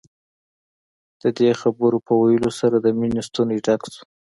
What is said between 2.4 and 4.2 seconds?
سره د مينې ستونی ډک شو.